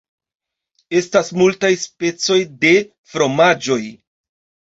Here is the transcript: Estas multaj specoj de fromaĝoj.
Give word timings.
Estas 0.99 1.27
multaj 1.41 1.69
specoj 1.83 2.39
de 2.65 2.71
fromaĝoj. 3.13 3.81